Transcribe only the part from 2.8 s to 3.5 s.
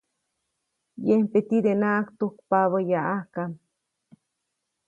yaʼajka.